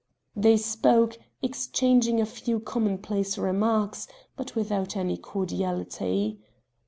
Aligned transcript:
They 0.35 0.57
spoke 0.57 1.19
exchanging 1.43 2.19
a 2.19 2.25
few 2.25 2.59
commonplace 2.59 3.37
remarks, 3.37 4.07
but 4.35 4.55
without 4.55 4.97
any 4.97 5.15
cordiality. 5.15 6.39